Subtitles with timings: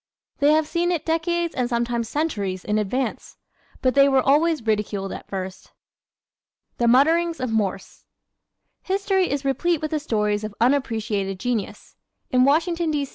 [0.39, 3.37] They have seen it decades and sometimes centuries in advance.
[3.83, 5.73] But they were always ridiculed at first.
[6.79, 8.05] The Mutterings of Morse¶
[8.87, 11.97] History is replete with the stories of unappreciated genius.
[12.31, 13.07] In Washington, D.